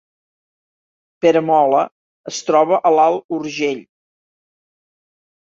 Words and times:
Peramola 1.25 1.81
es 2.33 2.39
troba 2.49 2.81
a 2.91 2.93
l’Alt 2.97 3.37
Urgell 3.39 3.85